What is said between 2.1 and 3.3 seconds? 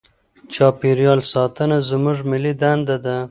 ملي دنده ده.